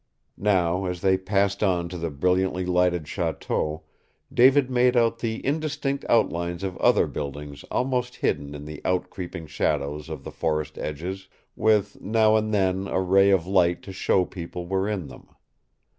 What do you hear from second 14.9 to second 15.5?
them.